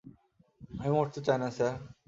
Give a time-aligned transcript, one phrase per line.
[0.79, 1.73] আমি মরতে চাই না, স্যার।